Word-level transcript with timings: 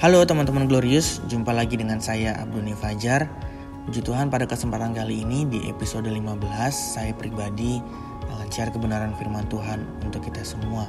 Halo 0.00 0.24
teman-teman 0.24 0.64
Glorious, 0.64 1.20
jumpa 1.28 1.52
lagi 1.52 1.76
dengan 1.76 2.00
saya 2.00 2.32
Abduni 2.40 2.72
Fajar. 2.72 3.28
Puji 3.84 4.00
Tuhan 4.00 4.32
pada 4.32 4.48
kesempatan 4.48 4.96
kali 4.96 5.28
ini 5.28 5.44
di 5.44 5.68
episode 5.68 6.08
15 6.08 6.40
saya 6.72 7.12
pribadi 7.12 7.84
akan 8.32 8.48
share 8.48 8.72
kebenaran 8.72 9.12
firman 9.20 9.44
Tuhan 9.52 9.84
untuk 10.00 10.24
kita 10.24 10.40
semua. 10.40 10.88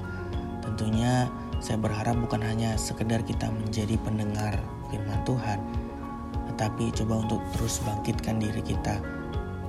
Tentunya 0.64 1.28
saya 1.60 1.76
berharap 1.76 2.24
bukan 2.24 2.40
hanya 2.40 2.80
sekedar 2.80 3.20
kita 3.28 3.52
menjadi 3.52 4.00
pendengar 4.00 4.56
firman 4.88 5.20
Tuhan, 5.28 5.60
tetapi 6.56 6.96
coba 7.04 7.28
untuk 7.28 7.44
terus 7.52 7.84
bangkitkan 7.84 8.40
diri 8.40 8.64
kita 8.64 8.96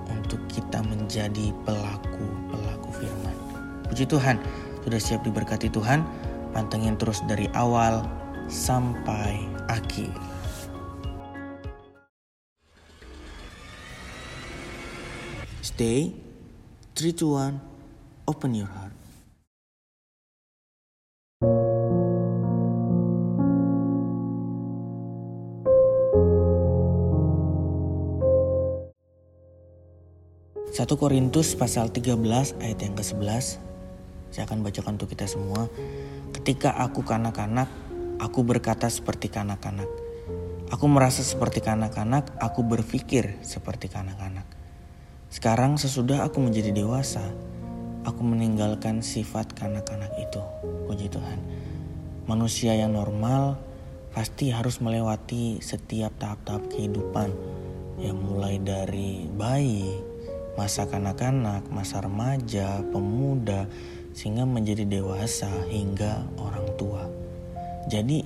untuk 0.07 0.39
kita 0.47 0.87
menjadi 0.87 1.51
pelaku-pelaku 1.67 2.95
firman. 2.95 3.35
Puji 3.91 4.07
Tuhan, 4.07 4.39
sudah 4.87 5.03
siap 5.03 5.27
diberkati 5.27 5.67
Tuhan? 5.67 6.07
Pantengin 6.55 6.95
terus 6.95 7.27
dari 7.27 7.51
awal 7.59 8.22
sampai 8.51 9.45
akhir. 9.69 10.13
Stay, 15.63 16.13
3 16.95 17.13
to 17.17 17.39
1, 17.39 17.57
open 18.27 18.55
your 18.55 18.69
heart. 18.69 18.93
Satu 30.73 30.97
Korintus 30.97 31.53
pasal 31.53 31.93
13 31.93 32.17
ayat 32.65 32.79
yang 32.81 32.97
ke-11 32.97 33.61
Saya 34.33 34.49
akan 34.49 34.65
bacakan 34.65 34.97
untuk 34.97 35.13
kita 35.13 35.29
semua 35.29 35.69
Ketika 36.33 36.73
aku 36.81 37.05
kanak-kanak 37.05 37.69
Aku 38.23 38.47
berkata 38.47 38.87
seperti 38.87 39.27
kanak-kanak. 39.27 39.91
Aku 40.71 40.87
merasa 40.87 41.27
seperti 41.27 41.59
kanak-kanak, 41.59 42.39
aku 42.39 42.63
berpikir 42.63 43.43
seperti 43.43 43.91
kanak-kanak. 43.91 44.47
Sekarang 45.27 45.75
sesudah 45.75 46.23
aku 46.23 46.39
menjadi 46.39 46.71
dewasa, 46.71 47.35
aku 48.07 48.23
meninggalkan 48.23 49.03
sifat 49.03 49.59
kanak-kanak 49.59 50.15
itu. 50.23 50.39
Puji 50.87 51.11
Tuhan. 51.11 51.43
Manusia 52.31 52.79
yang 52.79 52.95
normal 52.95 53.59
pasti 54.15 54.55
harus 54.55 54.79
melewati 54.79 55.59
setiap 55.59 56.15
tahap-tahap 56.23 56.71
kehidupan. 56.71 57.35
Yang 57.99 58.19
mulai 58.23 58.63
dari 58.63 59.27
bayi, 59.35 59.99
masa 60.55 60.87
kanak-kanak, 60.87 61.67
masa 61.75 61.99
remaja, 61.99 62.87
pemuda, 62.87 63.67
sehingga 64.15 64.47
menjadi 64.47 64.87
dewasa 64.87 65.51
hingga 65.67 66.23
orang 66.39 66.71
tua. 66.79 67.22
Jadi, 67.91 68.23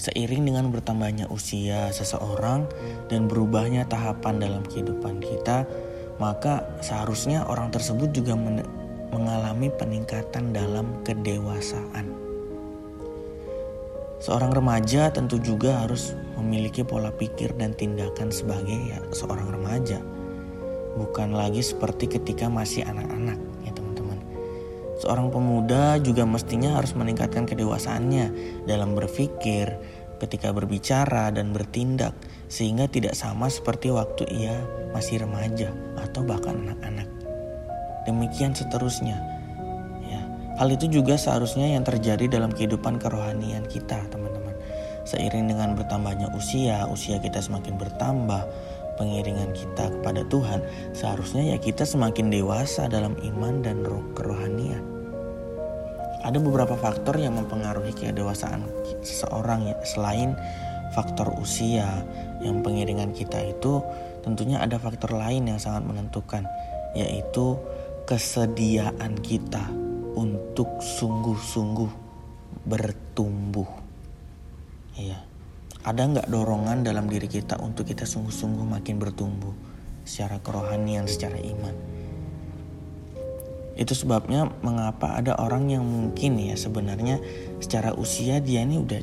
seiring 0.00 0.48
dengan 0.48 0.72
bertambahnya 0.72 1.28
usia 1.28 1.92
seseorang 1.92 2.64
dan 3.12 3.28
berubahnya 3.28 3.84
tahapan 3.84 4.40
dalam 4.40 4.64
kehidupan 4.64 5.20
kita, 5.20 5.68
maka 6.16 6.64
seharusnya 6.84 7.44
orang 7.48 7.72
tersebut 7.72 8.12
juga 8.12 8.36
mengalami 9.12 9.68
peningkatan 9.72 10.52
dalam 10.52 11.00
kedewasaan. 11.04 12.12
Seorang 14.20 14.52
remaja 14.52 15.08
tentu 15.08 15.40
juga 15.40 15.80
harus 15.80 16.12
memiliki 16.36 16.84
pola 16.84 17.08
pikir 17.08 17.56
dan 17.56 17.72
tindakan 17.72 18.28
sebagai 18.28 18.76
ya, 18.76 19.00
seorang 19.16 19.48
remaja, 19.48 19.96
bukan 21.00 21.32
lagi 21.32 21.64
seperti 21.64 22.04
ketika 22.04 22.52
masih 22.52 22.84
anak-anak. 22.84 23.49
Seorang 25.00 25.32
pemuda 25.32 25.96
juga 25.96 26.28
mestinya 26.28 26.76
harus 26.76 26.92
meningkatkan 26.92 27.48
kedewasaannya 27.48 28.26
dalam 28.68 28.92
berpikir, 28.92 29.80
ketika 30.20 30.52
berbicara 30.52 31.32
dan 31.32 31.56
bertindak 31.56 32.12
sehingga 32.52 32.84
tidak 32.84 33.16
sama 33.16 33.48
seperti 33.48 33.88
waktu 33.88 34.28
ia 34.28 34.60
masih 34.92 35.24
remaja 35.24 35.72
atau 35.96 36.20
bahkan 36.20 36.60
anak-anak. 36.68 37.08
Demikian 38.04 38.52
seterusnya. 38.52 39.16
Ya, 40.04 40.20
hal 40.60 40.68
itu 40.68 40.92
juga 40.92 41.16
seharusnya 41.16 41.72
yang 41.72 41.88
terjadi 41.88 42.28
dalam 42.28 42.52
kehidupan 42.52 43.00
kerohanian 43.00 43.64
kita, 43.72 44.04
teman-teman. 44.12 44.52
Seiring 45.08 45.48
dengan 45.48 45.72
bertambahnya 45.80 46.28
usia, 46.36 46.84
usia 46.92 47.16
kita 47.16 47.40
semakin 47.40 47.80
bertambah, 47.80 48.44
pengiringan 49.00 49.56
kita 49.56 49.88
kepada 49.88 50.20
Tuhan, 50.28 50.60
seharusnya 50.92 51.56
ya 51.56 51.56
kita 51.56 51.88
semakin 51.88 52.28
dewasa 52.28 52.84
dalam 52.84 53.16
iman 53.16 53.64
dan 53.64 53.80
roh 53.80 54.04
kerohanian. 54.12 54.84
Ada 56.20 56.36
beberapa 56.36 56.76
faktor 56.76 57.16
yang 57.16 57.40
mempengaruhi 57.40 57.96
kedewasaan 57.96 58.68
seseorang 59.00 59.72
ya, 59.72 59.76
selain 59.88 60.36
faktor 60.92 61.32
usia 61.40 61.88
yang 62.44 62.60
pengiringan 62.60 63.16
kita 63.16 63.40
itu 63.40 63.80
tentunya 64.20 64.60
ada 64.60 64.76
faktor 64.76 65.16
lain 65.16 65.48
yang 65.48 65.56
sangat 65.56 65.80
menentukan 65.88 66.44
yaitu 66.92 67.56
kesediaan 68.04 69.16
kita 69.22 69.64
untuk 70.18 70.82
sungguh-sungguh 70.82 71.88
bertumbuh. 72.66 73.70
Iya. 74.98 75.29
Ada 75.80 76.02
nggak 76.12 76.28
dorongan 76.28 76.84
dalam 76.84 77.08
diri 77.08 77.24
kita 77.24 77.56
untuk 77.56 77.88
kita 77.88 78.04
sungguh-sungguh 78.04 78.68
makin 78.68 79.00
bertumbuh 79.00 79.56
secara 80.04 80.36
kerohanian, 80.44 81.08
secara 81.08 81.40
iman? 81.40 81.72
Itu 83.80 83.96
sebabnya 83.96 84.52
mengapa 84.60 85.16
ada 85.16 85.40
orang 85.40 85.72
yang 85.72 85.80
mungkin 85.88 86.36
ya 86.36 86.52
sebenarnya 86.52 87.16
secara 87.64 87.96
usia 87.96 88.44
dia 88.44 88.60
ini 88.60 88.76
udah 88.76 89.00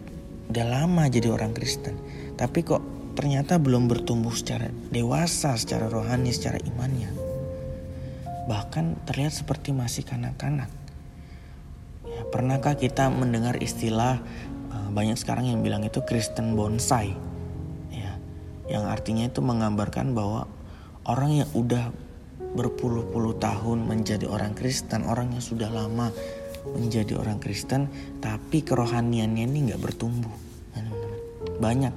udah 0.53 0.65
lama 0.69 1.09
jadi 1.09 1.33
orang 1.33 1.57
Kristen, 1.57 1.97
tapi 2.37 2.61
kok 2.61 2.85
ternyata 3.17 3.57
belum 3.57 3.89
bertumbuh 3.89 4.37
secara 4.37 4.69
dewasa, 4.93 5.57
secara 5.57 5.89
rohani, 5.89 6.29
secara 6.29 6.61
imannya. 6.61 7.09
Bahkan 8.45 9.09
terlihat 9.09 9.33
seperti 9.33 9.73
masih 9.73 10.05
kanak-kanak. 10.05 10.69
Ya, 12.05 12.21
pernahkah 12.29 12.77
kita 12.77 13.09
mendengar 13.09 13.57
istilah 13.57 14.21
banyak 14.97 15.13
sekarang 15.13 15.45
yang 15.45 15.61
bilang 15.61 15.85
itu 15.85 16.01
Kristen 16.01 16.57
bonsai. 16.57 17.13
Ya 17.93 18.17
yang 18.65 18.89
artinya 18.89 19.29
itu 19.29 19.45
menggambarkan 19.45 20.17
bahwa 20.17 20.49
orang 21.05 21.45
yang 21.45 21.49
udah 21.53 21.93
berpuluh-puluh 22.57 23.37
tahun 23.37 23.85
menjadi 23.85 24.25
orang 24.25 24.57
Kristen 24.57 25.05
orang 25.05 25.37
yang 25.37 25.43
sudah 25.45 25.69
lama 25.69 26.09
menjadi 26.73 27.13
orang 27.13 27.37
Kristen 27.37 27.85
tapi 28.17 28.65
kerohaniannya 28.65 29.45
ini 29.45 29.69
nggak 29.69 29.81
bertumbuh. 29.85 30.33
Banyak 31.61 31.93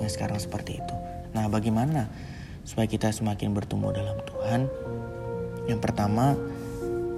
yang 0.00 0.10
sekarang 0.10 0.40
seperti 0.40 0.80
itu. 0.80 0.94
Nah 1.36 1.52
bagaimana 1.52 2.08
supaya 2.64 2.88
kita 2.88 3.12
semakin 3.12 3.52
bertumbuh 3.52 3.92
dalam 3.92 4.16
Tuhan? 4.24 4.60
Yang 5.68 5.80
pertama 5.84 6.32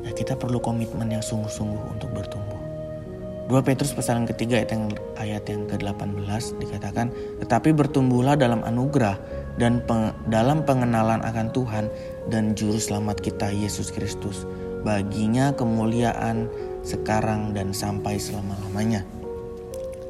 ya 0.03 0.11
kita 0.11 0.35
perlu 0.35 0.59
komitmen 0.59 1.07
yang 1.07 1.23
sungguh-sungguh 1.23 1.95
untuk 1.95 2.11
bertumbuh 2.11 2.54
2 3.45 3.61
Petrus 3.61 3.93
pasal 3.93 4.25
yang 4.25 4.29
ketiga 4.33 4.57
ayat 4.57 4.73
yang, 4.73 4.85
ayat 5.21 5.45
yang 5.53 5.63
ke-18 5.69 6.57
dikatakan, 6.65 7.13
Tetapi 7.45 7.77
bertumbuhlah 7.77 8.41
dalam 8.41 8.65
anugerah 8.65 9.21
dan 9.61 9.85
peng, 9.85 10.17
dalam 10.33 10.65
pengenalan 10.65 11.21
akan 11.21 11.53
Tuhan 11.53 11.93
dan 12.33 12.57
Juru 12.57 12.81
Selamat 12.81 13.21
kita 13.21 13.53
Yesus 13.53 13.93
Kristus. 13.93 14.49
Baginya 14.81 15.53
kemuliaan 15.53 16.49
sekarang 16.89 17.53
dan 17.53 17.77
sampai 17.77 18.17
selama-lamanya. 18.17 19.05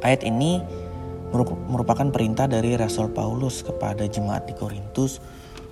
Ayat 0.06 0.22
ini 0.22 0.62
merupakan 1.66 2.06
perintah 2.14 2.46
dari 2.46 2.78
Rasul 2.78 3.10
Paulus 3.10 3.66
kepada 3.66 4.06
jemaat 4.06 4.46
di 4.46 4.54
Korintus 4.54 5.18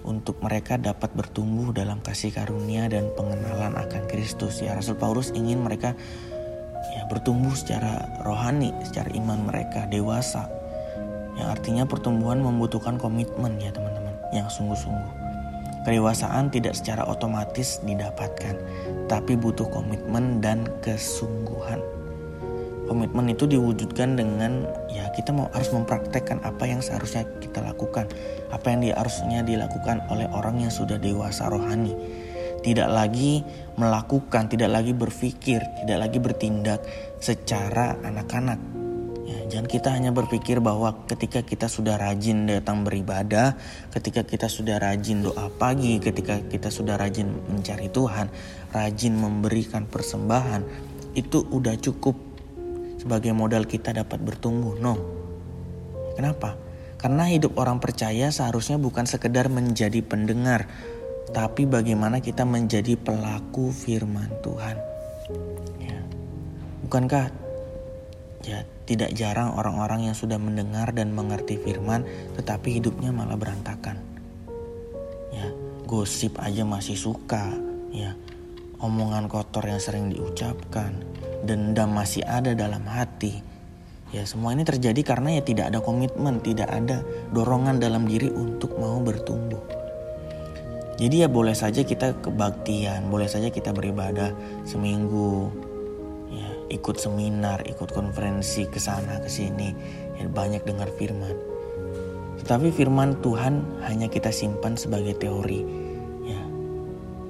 untuk 0.03 0.43
mereka 0.43 0.75
dapat 0.75 1.15
bertumbuh 1.15 1.71
dalam 1.71 2.03
kasih 2.03 2.35
karunia 2.35 2.91
dan 2.91 3.07
pengenalan 3.15 3.79
akan 3.79 4.03
Kristus. 4.11 4.59
Ya, 4.59 4.75
Rasul 4.75 4.99
Paulus 4.99 5.31
ingin 5.31 5.63
mereka 5.63 5.95
ya 6.91 7.07
bertumbuh 7.07 7.55
secara 7.55 8.03
rohani, 8.27 8.75
secara 8.83 9.07
iman 9.15 9.47
mereka 9.47 9.87
dewasa. 9.87 10.51
Yang 11.39 11.49
artinya 11.59 11.85
pertumbuhan 11.87 12.43
membutuhkan 12.43 12.99
komitmen 12.99 13.57
ya 13.63 13.71
teman-teman, 13.71 14.15
yang 14.35 14.51
sungguh-sungguh. 14.51 15.23
Kedewasaan 15.83 16.51
tidak 16.51 16.79
secara 16.79 17.03
otomatis 17.07 17.83
didapatkan, 17.83 18.55
tapi 19.11 19.35
butuh 19.35 19.67
komitmen 19.67 20.39
dan 20.39 20.67
kesungguhan. 20.79 21.83
Komitmen 22.87 23.31
itu 23.31 23.47
diwujudkan 23.47 24.19
dengan 24.19 24.67
ya 24.91 25.11
kita 25.15 25.31
mau 25.35 25.49
harus 25.55 25.71
mempraktekkan 25.71 26.43
apa 26.45 26.67
yang 26.67 26.83
seharusnya 26.83 27.27
kita 27.39 27.63
lakukan, 27.63 28.07
apa 28.51 28.67
yang 28.69 28.95
harusnya 28.95 29.43
dilakukan 29.43 30.07
oleh 30.11 30.29
orang 30.31 30.61
yang 30.63 30.71
sudah 30.71 30.99
dewasa 30.99 31.51
rohani 31.51 31.95
tidak 32.63 32.89
lagi 32.89 33.43
melakukan, 33.77 34.47
tidak 34.47 34.71
lagi 34.71 34.95
berpikir, 34.95 35.61
tidak 35.83 35.99
lagi 35.99 36.19
bertindak 36.23 36.81
secara 37.19 37.99
anak-anak. 38.03 38.59
Ya, 39.23 39.39
jangan 39.47 39.69
kita 39.71 39.89
hanya 39.95 40.11
berpikir 40.11 40.59
bahwa 40.59 41.07
ketika 41.07 41.47
kita 41.47 41.71
sudah 41.71 41.95
rajin 41.95 42.51
datang 42.51 42.83
beribadah, 42.83 43.55
ketika 43.95 44.27
kita 44.27 44.51
sudah 44.51 44.83
rajin 44.83 45.23
doa 45.23 45.47
pagi, 45.47 46.03
ketika 46.03 46.43
kita 46.43 46.75
sudah 46.75 46.99
rajin 46.99 47.31
mencari 47.51 47.87
Tuhan, 47.87 48.27
rajin 48.75 49.15
memberikan 49.15 49.87
persembahan, 49.87 50.67
itu 51.15 51.45
udah 51.49 51.79
cukup 51.79 52.19
sebagai 52.99 53.31
modal 53.35 53.67
kita 53.67 53.95
dapat 53.95 54.19
bertumbuh. 54.23 54.79
No. 54.79 54.95
Kenapa? 56.19 56.59
Karena 57.03 57.27
hidup 57.27 57.59
orang 57.59 57.83
percaya 57.83 58.31
seharusnya 58.31 58.79
bukan 58.79 59.11
sekedar 59.11 59.51
menjadi 59.51 60.07
pendengar, 60.07 60.71
tapi 61.31 61.71
bagaimana 61.71 62.19
kita 62.19 62.43
menjadi 62.43 62.99
pelaku 62.99 63.71
firman 63.71 64.27
Tuhan. 64.43 64.77
Ya. 65.79 66.01
Bukankah 66.83 67.31
ya 68.43 68.67
tidak 68.85 69.15
jarang 69.15 69.55
orang-orang 69.55 70.11
yang 70.11 70.17
sudah 70.19 70.37
mendengar 70.37 70.91
dan 70.91 71.15
mengerti 71.15 71.55
firman 71.63 72.03
tetapi 72.35 72.83
hidupnya 72.83 73.15
malah 73.15 73.39
berantakan. 73.39 74.03
Ya, 75.31 75.49
gosip 75.87 76.37
aja 76.43 76.67
masih 76.67 76.99
suka, 76.99 77.55
ya. 77.95 78.13
Omongan 78.83 79.31
kotor 79.31 79.63
yang 79.63 79.79
sering 79.79 80.11
diucapkan, 80.11 81.07
dendam 81.47 81.95
masih 81.95 82.27
ada 82.27 82.51
dalam 82.53 82.83
hati. 82.85 83.41
Ya, 84.13 84.29
semua 84.29 84.53
ini 84.53 84.67
terjadi 84.67 85.01
karena 85.01 85.41
ya 85.41 85.43
tidak 85.47 85.73
ada 85.73 85.81
komitmen, 85.81 86.45
tidak 86.45 86.69
ada 86.69 87.01
dorongan 87.33 87.81
dalam 87.81 88.05
diri 88.05 88.29
untuk 88.29 88.77
mau 88.77 89.01
bertumbuh. 89.01 89.82
Jadi 91.03 91.27
ya 91.27 91.27
boleh 91.27 91.51
saja 91.51 91.83
kita 91.83 92.15
kebaktian, 92.23 93.11
boleh 93.11 93.27
saja 93.27 93.51
kita 93.51 93.75
beribadah 93.75 94.31
seminggu, 94.63 95.51
ya 96.31 96.47
ikut 96.71 96.95
seminar, 96.95 97.67
ikut 97.67 97.91
konferensi 97.91 98.71
ke 98.71 98.79
sana 98.79 99.19
ke 99.19 99.27
sini, 99.27 99.75
ya, 100.15 100.31
banyak 100.31 100.63
dengar 100.63 100.87
firman. 100.95 101.35
Tetapi 102.39 102.71
firman 102.71 103.19
Tuhan 103.19 103.83
hanya 103.83 104.07
kita 104.07 104.31
simpan 104.31 104.79
sebagai 104.79 105.19
teori. 105.19 105.67
Ya. 106.23 106.39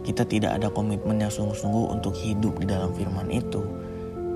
Kita 0.04 0.28
tidak 0.28 0.60
ada 0.60 0.68
komitmen 0.68 1.24
yang 1.24 1.32
sungguh-sungguh 1.32 1.96
untuk 1.96 2.12
hidup 2.12 2.60
di 2.60 2.68
dalam 2.68 2.92
firman 2.92 3.32
itu. 3.32 3.64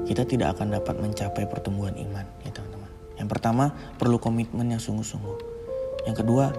Kita 0.08 0.24
tidak 0.24 0.56
akan 0.56 0.80
dapat 0.80 0.96
mencapai 0.96 1.44
pertumbuhan 1.44 1.92
iman, 1.92 2.24
ya 2.40 2.56
teman-teman. 2.56 2.88
Yang 3.20 3.28
pertama, 3.36 3.68
perlu 4.00 4.16
komitmen 4.16 4.72
yang 4.72 4.80
sungguh-sungguh. 4.80 5.36
Yang 6.08 6.24
kedua, 6.24 6.56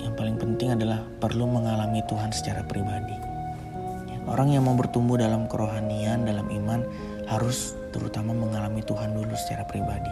yang 0.00 0.14
paling 0.16 0.36
penting 0.40 0.72
adalah 0.72 1.04
perlu 1.20 1.44
mengalami 1.44 2.00
Tuhan 2.08 2.32
secara 2.32 2.64
pribadi. 2.64 3.16
Orang 4.28 4.52
yang 4.52 4.68
mau 4.68 4.76
bertumbuh 4.76 5.18
dalam 5.18 5.50
kerohanian, 5.50 6.22
dalam 6.22 6.46
iman, 6.48 6.86
harus 7.26 7.74
terutama 7.90 8.34
mengalami 8.34 8.82
Tuhan 8.84 9.14
dulu 9.14 9.34
secara 9.34 9.66
pribadi. 9.66 10.10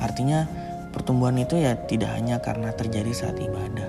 Artinya 0.00 0.44
pertumbuhan 0.92 1.40
itu 1.40 1.56
ya 1.56 1.76
tidak 1.88 2.12
hanya 2.16 2.40
karena 2.40 2.72
terjadi 2.72 3.12
saat 3.12 3.36
ibadah, 3.40 3.88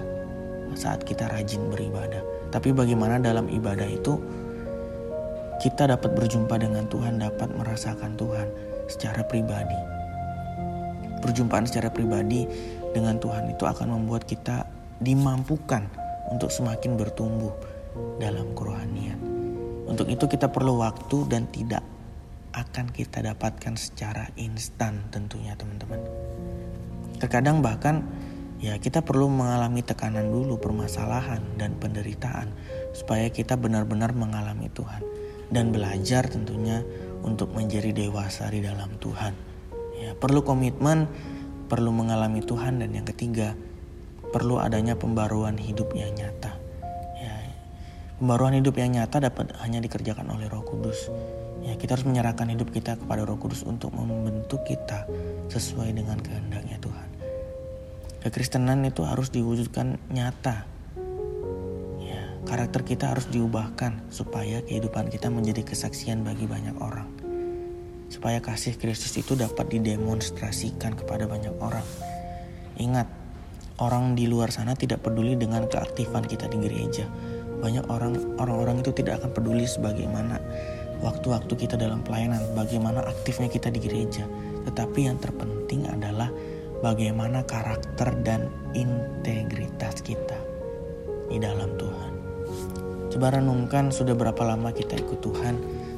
saat 0.75 1.03
kita 1.03 1.27
rajin 1.27 1.67
beribadah. 1.67 2.23
Tapi 2.47 2.71
bagaimana 2.71 3.19
dalam 3.19 3.51
ibadah 3.51 3.87
itu 3.87 4.19
kita 5.59 5.89
dapat 5.89 6.15
berjumpa 6.15 6.55
dengan 6.61 6.87
Tuhan, 6.87 7.19
dapat 7.19 7.49
merasakan 7.51 8.15
Tuhan 8.15 8.47
secara 8.87 9.25
pribadi. 9.25 9.79
Perjumpaan 11.19 11.65
secara 11.67 11.91
pribadi 11.91 12.45
dengan 12.95 13.19
Tuhan 13.19 13.51
itu 13.51 13.67
akan 13.67 13.99
membuat 13.99 14.23
kita 14.23 14.63
dimampukan 15.01 15.85
untuk 16.31 16.51
semakin 16.51 16.97
bertumbuh 16.97 17.53
dalam 18.17 18.51
kerohanian. 18.53 19.19
Untuk 19.87 20.11
itu 20.11 20.27
kita 20.27 20.51
perlu 20.51 20.83
waktu 20.83 21.23
dan 21.31 21.47
tidak 21.47 21.81
akan 22.51 22.89
kita 22.89 23.21
dapatkan 23.21 23.77
secara 23.77 24.27
instan 24.35 25.07
tentunya 25.13 25.53
teman-teman. 25.53 26.01
Terkadang 27.21 27.61
bahkan 27.61 28.03
ya 28.57 28.75
kita 28.81 29.05
perlu 29.05 29.29
mengalami 29.29 29.85
tekanan 29.85 30.27
dulu, 30.27 30.57
permasalahan 30.57 31.41
dan 31.55 31.77
penderitaan 31.77 32.49
supaya 32.91 33.29
kita 33.29 33.55
benar-benar 33.55 34.11
mengalami 34.17 34.67
Tuhan 34.73 35.01
dan 35.53 35.71
belajar 35.71 36.27
tentunya 36.27 36.83
untuk 37.23 37.53
menjadi 37.53 37.93
dewasa 37.93 38.49
di 38.51 38.59
dalam 38.65 38.91
Tuhan. 38.99 39.33
Ya, 39.97 40.13
perlu 40.13 40.45
komitmen, 40.45 41.09
perlu 41.71 41.89
mengalami 41.89 42.41
Tuhan 42.41 42.81
dan 42.81 42.93
yang 42.93 43.07
ketiga, 43.07 43.57
perlu 44.37 44.61
adanya 44.61 44.93
pembaruan 44.93 45.57
hidup 45.57 45.97
yang 45.97 46.13
nyata. 46.13 46.53
Ya, 47.17 47.33
pembaruan 48.21 48.53
hidup 48.53 48.77
yang 48.77 48.93
nyata 48.93 49.17
dapat 49.17 49.49
hanya 49.65 49.81
dikerjakan 49.81 50.29
oleh 50.29 50.45
Roh 50.45 50.61
Kudus. 50.61 51.09
Ya, 51.65 51.73
kita 51.73 51.97
harus 51.97 52.05
menyerahkan 52.05 52.45
hidup 52.45 52.69
kita 52.69 53.01
kepada 53.01 53.25
Roh 53.25 53.41
Kudus 53.41 53.65
untuk 53.65 53.97
membentuk 53.97 54.61
kita 54.61 55.09
sesuai 55.49 55.89
dengan 55.89 56.21
kehendaknya 56.21 56.77
Tuhan. 56.77 57.09
Kekristenan 58.21 58.85
itu 58.85 59.01
harus 59.01 59.33
diwujudkan 59.33 59.97
nyata. 60.13 60.69
Ya, 61.97 62.21
karakter 62.45 62.85
kita 62.85 63.17
harus 63.17 63.25
diubahkan 63.33 64.05
supaya 64.13 64.61
kehidupan 64.61 65.09
kita 65.09 65.33
menjadi 65.33 65.65
kesaksian 65.65 66.21
bagi 66.21 66.45
banyak 66.45 66.77
orang. 66.77 67.09
Supaya 68.13 68.37
kasih 68.37 68.77
Kristus 68.77 69.17
itu 69.17 69.33
dapat 69.33 69.65
didemonstrasikan 69.73 70.93
kepada 70.93 71.25
banyak 71.25 71.57
orang. 71.57 71.83
Ingat, 72.77 73.16
orang 73.77 74.17
di 74.17 74.25
luar 74.25 74.49
sana 74.49 74.73
tidak 74.73 75.05
peduli 75.05 75.37
dengan 75.37 75.69
keaktifan 75.69 76.25
kita 76.25 76.49
di 76.49 76.57
gereja. 76.57 77.05
Banyak 77.57 77.89
orang 77.89 78.37
orang-orang 78.37 78.81
itu 78.85 78.93
tidak 78.93 79.21
akan 79.21 79.33
peduli 79.33 79.65
sebagaimana 79.65 80.37
waktu-waktu 81.01 81.53
kita 81.53 81.77
dalam 81.77 82.01
pelayanan, 82.01 82.41
bagaimana 82.53 83.05
aktifnya 83.05 83.49
kita 83.49 83.69
di 83.69 83.81
gereja. 83.81 84.25
Tetapi 84.65 85.09
yang 85.09 85.17
terpenting 85.21 85.85
adalah 85.89 86.29
bagaimana 86.81 87.45
karakter 87.45 88.13
dan 88.21 88.49
integritas 88.77 90.01
kita 90.01 90.37
di 91.29 91.37
dalam 91.41 91.73
Tuhan. 91.77 92.11
Coba 93.13 93.33
renungkan 93.33 93.89
sudah 93.89 94.13
berapa 94.13 94.41
lama 94.45 94.69
kita 94.69 94.97
ikut 94.97 95.21
Tuhan, 95.21 95.55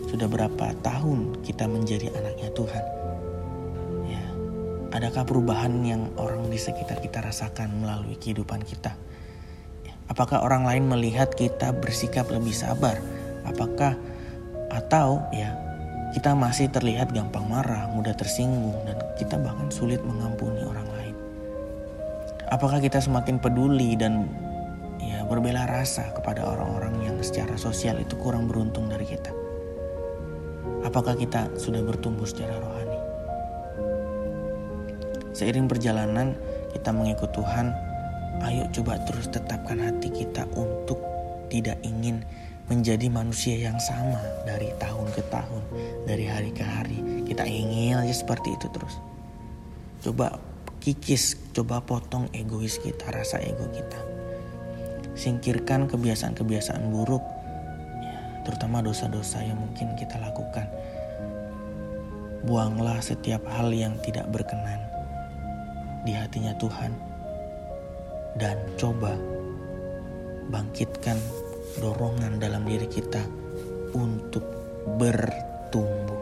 sudah 0.07 0.27
berapa 0.31 0.71
tahun 0.79 1.43
kita 1.43 1.67
menjadi 1.67 2.11
anaknya 2.15 2.49
Tuhan 2.55 2.99
Adakah 4.99 5.23
perubahan 5.23 5.79
yang 5.87 6.11
orang 6.19 6.51
di 6.51 6.59
sekitar 6.59 6.99
kita 6.99 7.23
rasakan 7.23 7.71
melalui 7.79 8.19
kehidupan 8.19 8.59
kita? 8.67 8.99
Apakah 10.11 10.43
orang 10.43 10.67
lain 10.67 10.91
melihat 10.91 11.31
kita 11.31 11.71
bersikap 11.71 12.27
lebih 12.27 12.51
sabar? 12.51 12.99
Apakah 13.47 13.95
atau 14.67 15.23
ya 15.31 15.55
kita 16.11 16.35
masih 16.35 16.67
terlihat 16.67 17.15
gampang 17.15 17.47
marah, 17.47 17.87
mudah 17.95 18.11
tersinggung 18.11 18.75
dan 18.83 18.99
kita 19.15 19.39
bahkan 19.39 19.71
sulit 19.71 20.03
mengampuni 20.03 20.67
orang 20.67 20.91
lain? 20.91 21.15
Apakah 22.51 22.83
kita 22.83 22.99
semakin 22.99 23.39
peduli 23.39 23.95
dan 23.95 24.27
ya 24.99 25.23
berbela 25.23 25.63
rasa 25.63 26.11
kepada 26.11 26.43
orang-orang 26.43 27.07
yang 27.07 27.15
secara 27.23 27.55
sosial 27.55 28.03
itu 28.03 28.19
kurang 28.19 28.51
beruntung 28.51 28.91
dari 28.91 29.07
kita? 29.07 29.31
Apakah 30.83 31.15
kita 31.15 31.47
sudah 31.55 31.79
bertumbuh 31.87 32.27
secara 32.27 32.59
rohani? 32.59 32.88
Seiring 35.39 35.71
perjalanan 35.71 36.35
kita 36.75 36.91
mengikut 36.91 37.31
Tuhan, 37.31 37.71
ayo 38.43 38.67
coba 38.75 38.99
terus 39.07 39.31
tetapkan 39.31 39.79
hati 39.79 40.11
kita 40.11 40.43
untuk 40.51 40.99
tidak 41.47 41.79
ingin 41.79 42.19
menjadi 42.67 43.07
manusia 43.07 43.55
yang 43.55 43.79
sama 43.79 44.19
dari 44.43 44.67
tahun 44.83 45.07
ke 45.15 45.23
tahun, 45.31 45.63
dari 46.03 46.27
hari 46.27 46.51
ke 46.51 46.59
hari. 46.59 47.23
Kita 47.23 47.47
ingin 47.47 48.03
aja 48.03 48.11
seperti 48.11 48.51
itu 48.51 48.67
terus. 48.67 48.99
Coba 50.03 50.43
kikis, 50.83 51.39
coba 51.55 51.79
potong 51.87 52.27
egois 52.35 52.75
kita, 52.75 53.07
rasa 53.07 53.39
ego 53.39 53.63
kita. 53.71 53.99
Singkirkan 55.15 55.87
kebiasaan-kebiasaan 55.87 56.83
buruk, 56.91 57.23
ya, 58.03 58.43
terutama 58.43 58.83
dosa-dosa 58.83 59.39
yang 59.39 59.55
mungkin 59.55 59.95
kita 59.95 60.19
lakukan. 60.19 60.67
Buanglah 62.43 62.99
setiap 62.99 63.47
hal 63.47 63.71
yang 63.71 63.95
tidak 64.03 64.27
berkenan 64.27 64.98
di 66.03 66.13
hatinya 66.15 66.55
Tuhan 66.57 66.91
dan 68.39 68.57
coba 68.79 69.13
bangkitkan 70.49 71.17
dorongan 71.77 72.41
dalam 72.41 72.65
diri 72.65 72.89
kita 72.89 73.21
untuk 73.93 74.43
bertumbuh. 74.97 76.21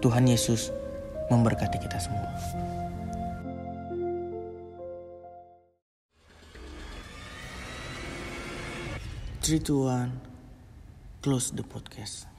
Tuhan 0.00 0.24
Yesus 0.30 0.72
memberkati 1.28 1.76
kita 1.76 1.98
semua. 2.00 2.30
One, 9.50 10.14
close 11.26 11.50
the 11.50 11.66
podcast. 11.66 12.29